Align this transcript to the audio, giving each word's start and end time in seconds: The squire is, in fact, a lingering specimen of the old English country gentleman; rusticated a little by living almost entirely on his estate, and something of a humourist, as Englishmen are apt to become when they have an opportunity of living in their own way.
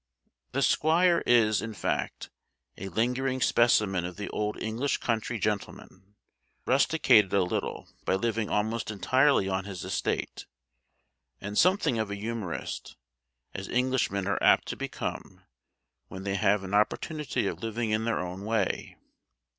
The 0.53 0.63
squire 0.63 1.21
is, 1.27 1.61
in 1.61 1.75
fact, 1.75 2.31
a 2.75 2.89
lingering 2.89 3.39
specimen 3.39 4.03
of 4.03 4.15
the 4.17 4.29
old 4.31 4.59
English 4.59 4.97
country 4.97 5.37
gentleman; 5.37 6.15
rusticated 6.65 7.31
a 7.33 7.43
little 7.43 7.87
by 8.03 8.15
living 8.15 8.49
almost 8.49 8.89
entirely 8.89 9.47
on 9.47 9.65
his 9.65 9.83
estate, 9.85 10.47
and 11.39 11.55
something 11.55 11.99
of 11.99 12.09
a 12.09 12.15
humourist, 12.15 12.95
as 13.53 13.69
Englishmen 13.69 14.25
are 14.25 14.41
apt 14.41 14.67
to 14.69 14.75
become 14.75 15.41
when 16.07 16.23
they 16.23 16.33
have 16.33 16.63
an 16.63 16.73
opportunity 16.73 17.45
of 17.45 17.61
living 17.61 17.91
in 17.91 18.05
their 18.05 18.21
own 18.21 18.43
way. 18.43 18.97